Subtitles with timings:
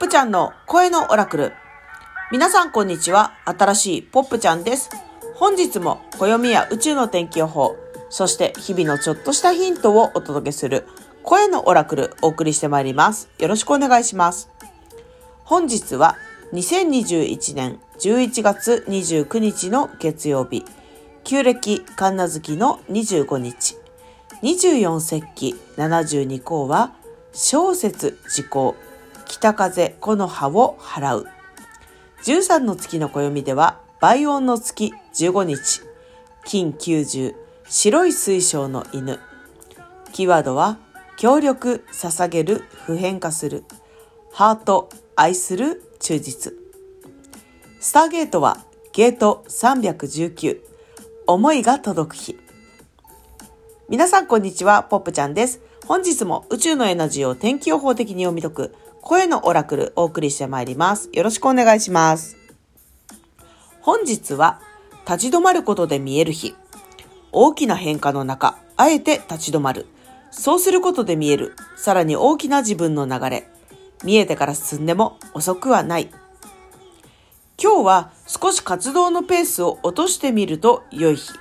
[0.00, 1.52] ップちゃんの声のオラクル。
[2.32, 3.34] 皆さんこんにちは。
[3.44, 4.88] 新しいポップちゃんです。
[5.34, 7.76] 本日も暦や宇宙の天気予報、
[8.08, 10.86] そして日々のちょっとしたヒントをお届けする
[11.22, 13.28] 声のオラクルお送りしてまいります。
[13.38, 14.48] よろしくお願いします。
[15.44, 16.16] 本日は
[16.54, 20.64] 2021年11月29日の月曜日、
[21.24, 23.76] 旧暦神奈月の25日、
[24.42, 26.94] 24節気72項は
[27.34, 28.76] 小説時効
[29.30, 31.28] 北風木の葉を払う。
[32.24, 35.82] 13の月の暦では倍音の月15日。
[36.44, 37.36] 金90
[37.68, 39.20] 白い水晶の犬。
[40.12, 40.78] キーワードは
[41.16, 43.62] 協力捧げる普遍化する。
[44.32, 46.52] ハート愛する忠実。
[47.78, 48.58] スターゲートは
[48.92, 50.58] ゲート319
[51.28, 52.36] 思いが届く日。
[53.88, 54.82] 皆さんこんにちは。
[54.82, 55.60] ポップちゃんです。
[55.86, 61.08] 本日も宇宙のエナジーを天気予報的に読み解く声のオラクルお送りしてまいります。
[61.12, 62.36] よろしくお願いします。
[63.80, 64.60] 本日は
[65.06, 66.54] 立ち止まることで見える日。
[67.32, 69.86] 大きな変化の中、あえて立ち止まる。
[70.30, 71.54] そうすることで見える。
[71.76, 73.48] さらに大きな自分の流れ。
[74.04, 76.10] 見えてから進んでも遅くはない。
[77.62, 81.32] 今日は少し活動のペースを落としてみると良い日。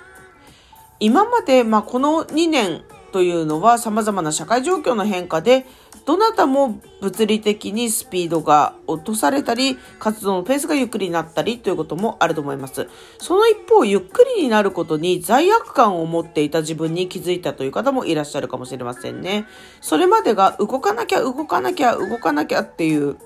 [1.01, 5.65] 今まで、まあ、この2年というのは様々な社会状況の変化で、
[6.05, 12.87] どなたも物理的にスピードが落とされたり、活動のペースがゆっくりになったりということもあると思います。
[13.19, 19.45] その一方、ゆっくりになることに罪悪感を持っていた自分に気づいたという方もいらっしゃるかもしれませんね。
[19.81, 23.17] それまでが動かなきゃ、動かなきゃ、動かなきゃっていう、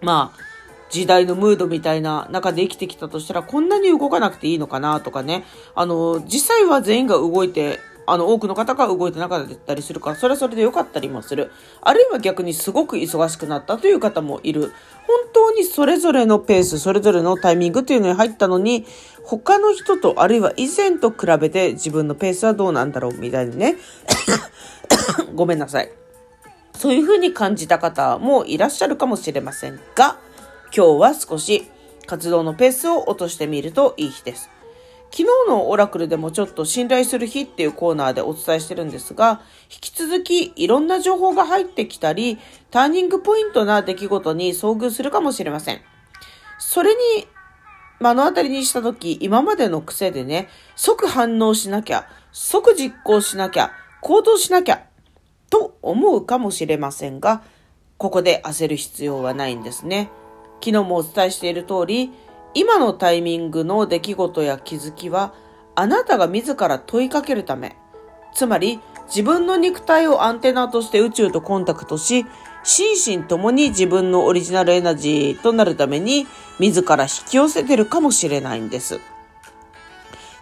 [0.00, 0.46] まあ、
[0.90, 5.44] 時代のムードみたいな中で生きてきたとしたら、こんなに動かなくていいのかなとかね。
[5.74, 11.50] あの、実際は全員が動いてあの、多くの方が動いてなかったりするから、それはそれで良かったりもする。
[11.80, 14.72] あるいは逆にすごく忙しくなったという方もいる。
[15.06, 18.86] 本当にそれぞれのペース、それぞれのタイミングっていうのに入ったのに、
[19.24, 23.76] 他の人と、あるいは以前と比べて自分のペースはどうなんだろうみたいにね。
[25.34, 25.90] ごめんなさい。
[26.76, 30.18] そういうふうに感じた方もいらっしゃるかもしれませんが、
[30.76, 31.68] 今日は少し
[32.06, 34.55] 活動のペースを落としてみるといい日です。
[35.16, 39.40] 昨日のオラクルでもちょっと信頼する日っていうコーナーでお伝えしてるんですが、
[39.72, 42.36] 引き続きいろんな情報が入ってきたり、
[42.70, 45.80] ターニングポイントな出来事に遭遇するかもしれません。
[46.58, 47.26] それに
[47.98, 53.72] 目の当たりにした時、今までの癖でね、即反応しなきゃ、即実行しなきゃ、
[54.02, 54.84] 行動しなきゃ、
[55.48, 57.42] と思うかもしれませんが、
[57.96, 60.10] ここで焦る必要はないんですね。
[60.62, 62.12] 昨日もお伝えしている通り、
[62.56, 65.34] 今のタイミングの出来事や気づきは、
[65.74, 67.76] あなたが自ら問いかけるため、
[68.32, 72.24] つまり自分の肉体をアンテナとして宇宙とコンタクトし、
[72.64, 76.26] 心身ともに自分のオリジナルエナジーとなるために、
[76.58, 79.00] 自ら引き寄せてるかもしれないんです。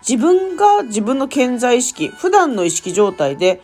[0.09, 3.61] 自分が自分の健在意識、普段の意識状態で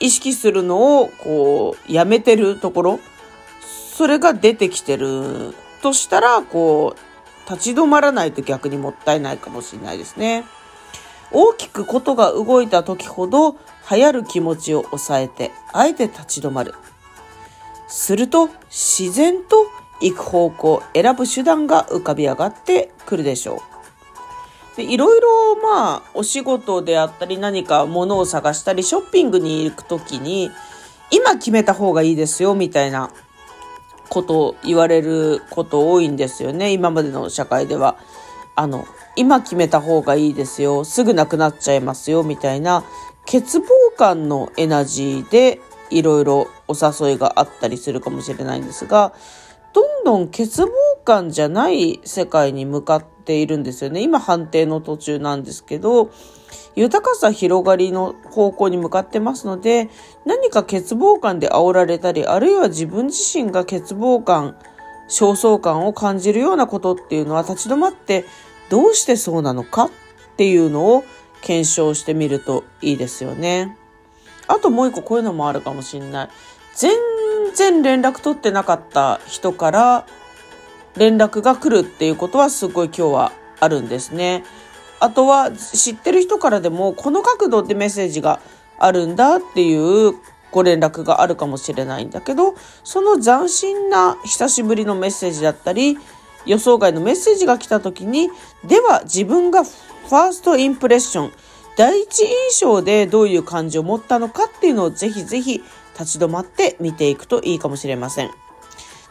[0.00, 3.00] 意識するのをこうやめてるところ、
[3.94, 7.15] それが出てきてるとしたら、こう
[7.48, 10.44] 立ち止まらないと逆にもったいないかもしれないですね。
[11.32, 13.52] 大きくことが動いた時ほど
[13.90, 16.74] 流行る気持ちを抑えて、あえて立ち止まる。
[17.88, 19.66] すると自然と
[20.00, 23.76] 行く方向を、選ぶ手段が浮かび上がってくるでしょう。
[24.76, 30.50] でいろいろまあお仕事であったり何か物を探したりショッピングに行く時に
[31.10, 33.10] 今決めた方がいいですよみたいな
[34.08, 36.72] こと言われること多いんですよね。
[36.72, 37.96] 今までの社会では。
[38.54, 38.86] あの、
[39.16, 40.84] 今決めた方がいいですよ。
[40.84, 42.22] すぐなくなっちゃいますよ。
[42.22, 42.84] みたいな、
[43.26, 43.62] 欠乏
[43.96, 49.12] 感のエナジーでいろいろお誘いがあったりするかもしれないんですが、
[49.74, 50.68] どんどん欠乏
[51.04, 54.00] 感じゃない世界に向かっているんですよね。
[54.00, 56.10] 今判定の途中なんですけど、
[56.76, 59.90] 豊かさ広がりの方向に向かってますので、
[60.24, 64.56] 何か欠乏感で煽られたり、あるいは自分自身が欠乏感、
[65.08, 68.24] 焦燥感を感じるようなことっていうのは立ち止まって
[68.70, 69.90] どうしてそうなのかっ
[70.36, 71.04] ていうのを
[71.42, 73.76] 検証してみるといいですよね。
[74.48, 76.28] あともう一個こういうのもあるかもしんない。
[76.74, 76.92] 全
[77.54, 80.06] 然連絡取ってなかった人から
[80.96, 84.44] 連絡が来るっていうことはすごい今日はあるんですね。
[84.98, 88.40] あとは知ってる人からでもこの角度でメッセージが
[88.78, 90.14] あるんだっていう
[90.50, 95.98] ご連絡があるかもしれないんだけどその斬新な久しぶりのメッセージだったり
[96.46, 98.30] 予想外のメッセージが来た時に
[98.64, 101.32] では自分がファーストインプレッション
[101.76, 105.62] 第一印象でどういう感じを持ったのかっていうのをぜひぜひ
[105.98, 108.45] 立ち止まって見ていくといいかもしれません。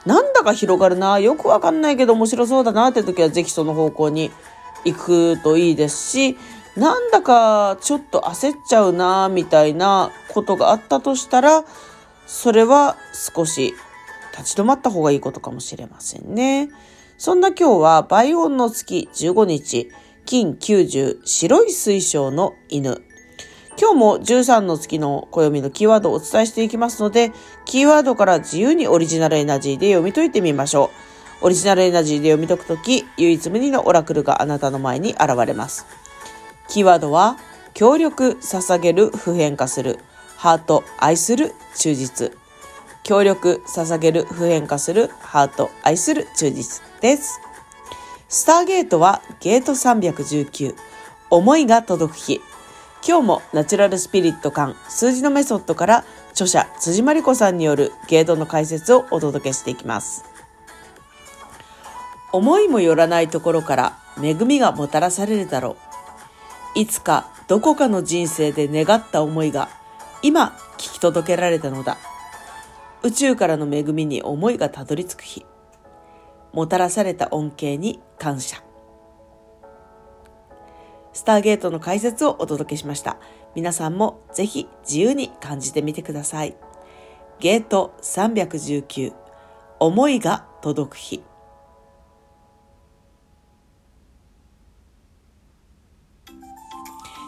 [0.06, 4.32] なんだか広がるな、よくわかんないけど面白そうだなって時はぜひその方向に
[4.84, 6.38] 行くといいですし、
[6.76, 11.64] なんだかちょっと焦っちゃうな、みたいなことがあったとしたら、
[12.28, 12.98] それは
[13.36, 13.74] 少し
[14.38, 16.70] 立ち止まった方がいいことかもしれませんね。
[17.18, 19.90] そんな今日は倍音の月15日、
[20.26, 23.02] 金90白い水晶の犬。
[23.78, 27.34] 今日も13の月の暦のキーワードをお伝えしていきますので、
[27.66, 30.92] キーワードから自由にオリジナルエナジーで読み解いてみましょ
[31.42, 31.46] う。
[31.46, 35.86] オリジナルエナジーで読み解くとき、唯一無二のオラクルがあなたの前に現れます。
[36.70, 37.38] キーワードは、
[37.74, 40.00] 協力、捧げる、普遍化する、
[40.38, 42.32] ハート、愛する、忠実。
[43.04, 47.42] 協力、捧げる、普遍化する、ハート、愛する、忠実です。
[48.30, 50.76] スターゲートはゲート319、
[51.30, 52.42] 思いが届く日。
[53.08, 60.26] 今日もナチュラルスピリット感数字のメソッドから著者辻真理子さんによるゲートの解説をお届けしていきます。
[62.34, 65.78] 思いもよらないところから恵みがもたらされるだろ
[66.76, 66.80] う。
[66.80, 69.70] いつかどこかの人生で願った思いが
[70.24, 71.98] 今聞き届けられたのだ。
[73.04, 75.46] 宇宙からの恵みに思いがたどり着く日。
[76.54, 78.65] もたらされた恩恵に感謝。
[81.16, 83.18] スターゲートの解説をお届けしました。
[83.56, 86.58] 皆さんもぜひ自由に感じてみてください。
[87.40, 89.14] ゲート319
[89.80, 91.24] 思いが届く日。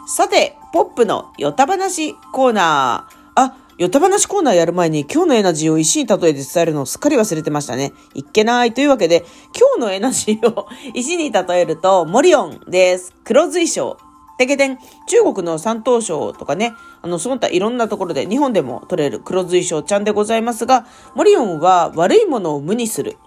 [0.05, 3.31] さて、ポップのヨタ話コーナー。
[3.35, 7.93] あ、ヨタ話コーナーやる前に今日のエナジーを石に例えて伝えるのをすっかり忘れてましたね。
[8.15, 9.23] いっけないというわけで、
[9.55, 13.13] 今日のエナジーを 石に例えると、モリオンです。
[13.23, 13.97] 黒髄章。
[14.39, 23.17] てけてん、中国の山東省とかね、あの、その他いろんなところで日本でも取れる黒髄章ちゃんでございますが、モリオンは悪いものを無にする。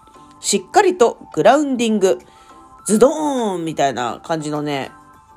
[0.41, 2.19] しっかりとグラウンディング。
[2.85, 4.91] ズドーンみたいな感じのね、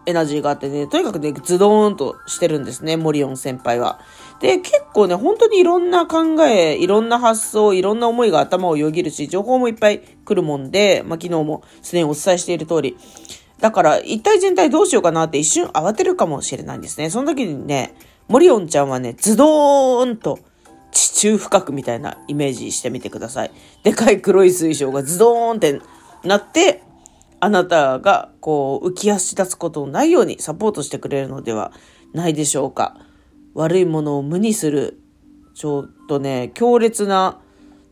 [0.06, 4.00] エナジーがあってね、とにかくね、ズドーンとしてるんですね、モリオン先輩は。
[4.40, 12.96] で、結構ね、本当にいろんな考え、いろんな発想、いろんな思いが頭をよぎるし、情報もいっぱい来るもんで、まあ、昨日もすでにお伝えしている通り。
[13.60, 17.08] だから、一体全体どうしようかなって一瞬慌てるかもしれないんですね。
[17.10, 17.94] その時にね、
[18.28, 20.38] モリオンちゃんはね、ズドーンと、
[20.92, 23.50] 地中深くみたいなイメージしてみてください。
[23.82, 25.80] でかい黒い水晶がズドーンって
[26.22, 26.83] なって、
[27.44, 31.72] あなたがこう浮き足立つことのないようにサポートしてくれるのでは
[32.14, 32.96] ないでしょうか。
[33.52, 34.98] 悪いものを無にする、
[35.54, 37.38] ちょっとね、強烈な、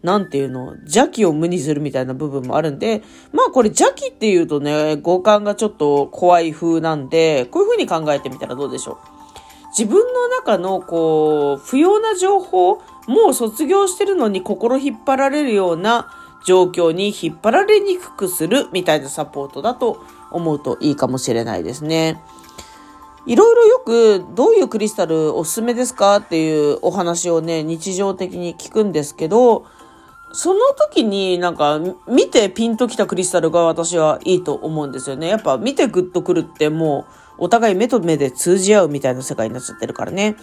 [0.02, 8.96] なんていうの、邪気を無にするみたいな部分もあるんで、まあこれ邪気っていうとね、五感がちょっと怖い風なんで、こういう風に考えてみたらどうでしょう。
[9.78, 22.22] 自分の中のこう、不要な情報、もう卒業してるのに心引っ張られるような状況に引っ張られにくくするみたいなサポートだと思うといいかもしれないですね。
[23.24, 29.64] いろいろよくどういうクリスタルおすすめですかっていうお話をね、日常的に聞くんですけど、
[30.32, 31.78] その時になんか
[32.08, 35.28] 見てピンときたクリスタルが私はいいと思うんですよね。
[35.28, 37.06] やっぱ見てグッとくるっても
[37.38, 40.36] うお互い目と目で通じ合うみたいな世界になっちゃってるからね。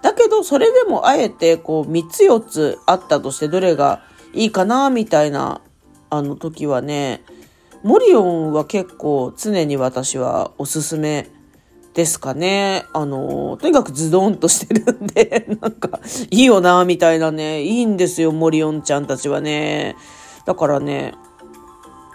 [0.00, 4.00] だけどそれでもあえてこう3つ4つあったとしてどれが
[4.32, 5.60] いいかなみたいな
[6.10, 7.22] あの時はね、
[7.82, 11.28] モリオンは結構常に私はおすすめ
[11.94, 12.84] ですかね。
[12.92, 19.96] あの、とにかくズドンとしてるんで、 なんか、いいよな、みたいなね、いいんですよ、モリオンちゃんたちはね。
[20.46, 21.14] だからね、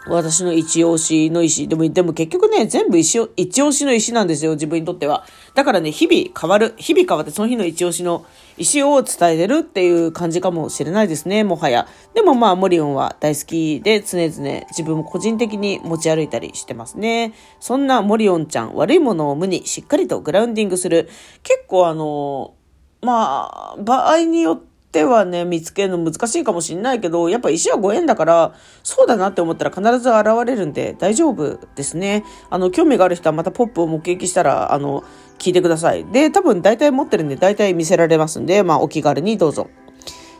[0.10, 1.68] 私の一押しの石。
[1.68, 5.26] でも、でも結局ね、全部石一押しの石なんですよ、自分にとっては。
[5.54, 6.74] だからね、日々変わる。
[6.78, 8.26] 日々変わってその日の一押しの
[8.58, 11.88] 石を伝えてるっていう感じかもしれないですね、もはや。
[12.14, 17.34] でもまあ、モリオンは大好きで、常々自分も個人的に持ち歩いたりしてますね。
[17.60, 21.10] そんなモリオンちゃん、悪いものを無にしっかりとグラウンディングする。
[21.44, 22.54] 結構あの、
[23.02, 28.54] まあ、場合によっててはね、見つけるの難しいかもしんないけど、やっぱ石はご縁だから、
[28.84, 32.24] そうだなって思ったら必ず現れるんで大丈夫ですね。
[32.50, 35.04] あの、興味がある人はまたポップを目撃したら、あの、
[35.38, 36.06] 聞いてください。
[36.06, 39.70] で、多分大体持ってるんで大体見せられますんで、まあお気軽にどうぞ。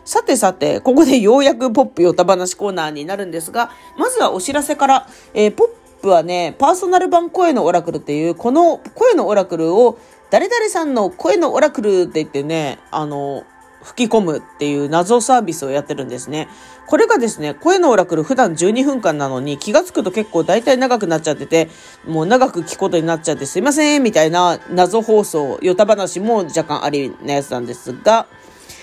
[0.06, 10.00] さてさて、ここでようやくポップヨタ話コーナーになるんですが、まずはお知らせから、えー、ポップはね、パーソナル版声のオラクルっていう、この声のオラクルを、
[10.30, 13.44] 誰々さんの声のオラクルって言ってね、あの、
[13.84, 16.48] 吹き込むっていう謎サービスをやってるんですね。
[16.88, 21.70] これがですね、声のオラクル普段12分間なのに気がつくと結構大体長くなっちゃってて、
[22.06, 28.28] もう長く聞くことになっちゃってすいませんみたいな謎放送、ヨタ話も若干ありなやつなんですが、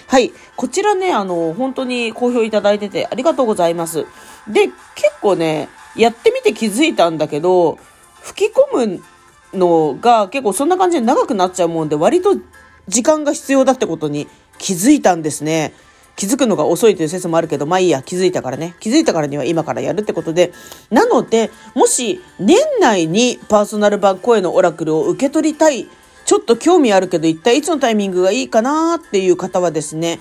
[0.06, 0.32] はい。
[0.56, 4.06] こちらね、あの、本当に好評いただいててありがとうございます。
[4.46, 4.74] で、結
[5.20, 7.78] 構ね、やってみて気づいたんだけど、
[8.22, 9.02] 吹き込む
[9.52, 12.36] のが結構そんな感じで長くなっちゃうもんで、割と
[12.86, 15.72] 時間が必要だってことに気づいたんですね。
[16.16, 18.76] 気づくのが遅いという説もあるけど、まあいいや、気づいたからね。
[18.78, 20.52] 気づいたからには今からやるってことで。
[20.90, 25.88] なので、もし年内にパーソナル版声のオラクルを受け取りたい、
[26.24, 30.20] ちょっと興味あるけど、一体いつのタイミングがいいかなっていう方はですね、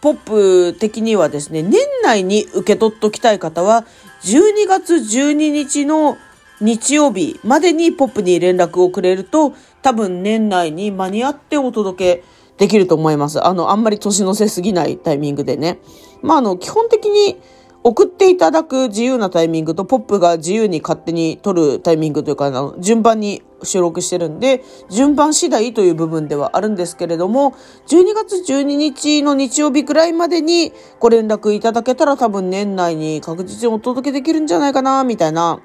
[0.00, 3.84] ポップ的にはですね、年内に受け取っときたい方は、
[4.22, 6.16] 12月12日の
[6.60, 12.24] 日曜日までにポップに連絡をくれると、多分年内に間に合ってお届け
[12.58, 13.44] できると思います。
[13.44, 15.78] あの、あんまり年のせすぎないタイミングでね。
[16.22, 17.40] まあ、あの、基本的に
[17.84, 27.54] 送っていただく自由なタイミングと、ポップが自由に勝手に撮るタイミングというか、あの、順番に収録してるんで、順番次第という部分ではあるんですけれども、
[27.86, 35.60] 12月12日の日曜日くらいまでにご連絡いただけたら多分年内に確実にお届けできるんじゃないかな、みたいな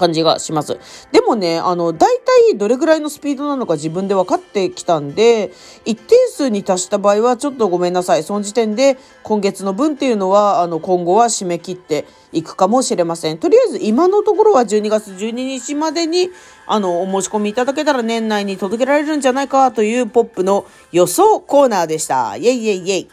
[0.00, 0.78] 感じがします。
[1.12, 5.52] でもね、あの、大体どれぐらいのスピードなのか自分で分かってきたんで、
[5.84, 8.24] 一定数に達した場合はちょっとごめんなさい。
[8.24, 13.38] その時点で今月の分っていうのは、あの、今後は締め切っていくかもしれません。
[13.38, 16.30] とりあえず今のところは12月12日までに、
[16.66, 22.36] あの、お申し込みいただけたら年内に届けられるんじゃないかというポップの予想コーナーでした。
[22.36, 23.08] イェイイェイイェイ。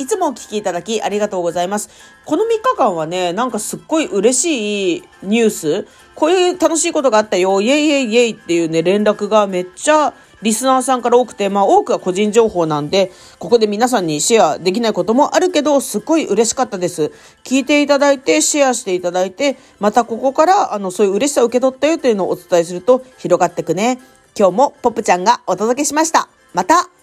[0.00, 1.90] いつもお聞きいただきありがとうございます。
[2.24, 17.12] この3日間はね、なんかすっごい嬉しいニュース、こういう楽しいことがあったよ、イェイイェイイェイっていうね、連絡がめっちゃリスナーさんから多くて、まあ多くは個人情報なんで、ここで皆さんにシェアできないこともあるけど、すっごい嬉しかったです。
[17.44, 23.98] 聞いていただいて、シェアしていただいて、またここから、あの、そういう嬉しさを受け取ったよというのをお伝えすると広がってくね。
[24.38, 26.30] 今日もポップちゃんがお届けしました。
[26.54, 26.99] また